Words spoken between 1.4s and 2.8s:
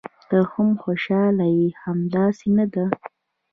یې، همداسې نه